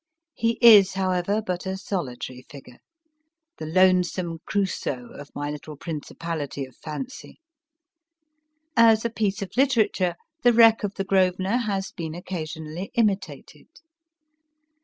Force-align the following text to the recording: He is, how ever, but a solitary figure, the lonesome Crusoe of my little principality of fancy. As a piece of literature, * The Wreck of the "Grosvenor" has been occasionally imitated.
He 0.33 0.57
is, 0.63 0.93
how 0.93 1.11
ever, 1.11 1.43
but 1.43 1.67
a 1.67 1.77
solitary 1.77 2.43
figure, 2.49 2.79
the 3.59 3.67
lonesome 3.67 4.39
Crusoe 4.47 5.09
of 5.11 5.29
my 5.35 5.51
little 5.51 5.77
principality 5.77 6.65
of 6.65 6.75
fancy. 6.75 7.39
As 8.75 9.05
a 9.05 9.11
piece 9.11 9.43
of 9.43 9.55
literature, 9.55 10.15
* 10.29 10.41
The 10.43 10.53
Wreck 10.53 10.83
of 10.83 10.95
the 10.95 11.03
"Grosvenor" 11.05 11.57
has 11.67 11.91
been 11.91 12.15
occasionally 12.15 12.89
imitated. 12.95 13.67